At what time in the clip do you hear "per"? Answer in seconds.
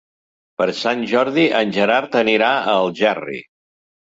0.61-0.65